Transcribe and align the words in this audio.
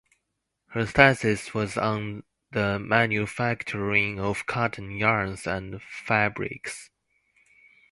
Her 0.69 0.83
thesis 0.87 1.53
was 1.53 1.77
on 1.77 2.23
the 2.49 2.79
manufacturing 2.79 4.19
of 4.19 4.47
cotton 4.47 4.89
yarns 4.89 5.45
and 5.45 5.79
fabrics. 5.79 6.89